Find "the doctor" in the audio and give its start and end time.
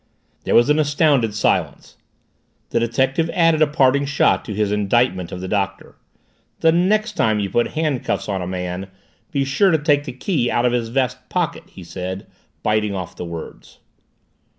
5.41-5.93